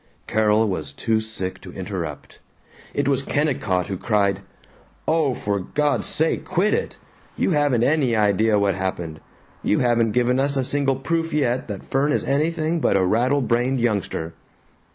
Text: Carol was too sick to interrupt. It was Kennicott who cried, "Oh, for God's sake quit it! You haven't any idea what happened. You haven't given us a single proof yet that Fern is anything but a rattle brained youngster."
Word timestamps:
Carol 0.25 0.67
was 0.67 0.91
too 0.93 1.19
sick 1.19 1.61
to 1.61 1.71
interrupt. 1.73 2.39
It 2.91 3.07
was 3.07 3.21
Kennicott 3.21 3.85
who 3.85 3.97
cried, 3.99 4.39
"Oh, 5.07 5.35
for 5.35 5.59
God's 5.59 6.07
sake 6.07 6.43
quit 6.43 6.73
it! 6.73 6.97
You 7.37 7.51
haven't 7.51 7.83
any 7.83 8.15
idea 8.15 8.57
what 8.57 8.73
happened. 8.73 9.19
You 9.61 9.77
haven't 9.77 10.13
given 10.13 10.39
us 10.39 10.57
a 10.57 10.63
single 10.63 10.95
proof 10.95 11.35
yet 11.35 11.67
that 11.67 11.83
Fern 11.91 12.11
is 12.13 12.23
anything 12.23 12.79
but 12.79 12.97
a 12.97 13.05
rattle 13.05 13.41
brained 13.41 13.79
youngster." 13.79 14.33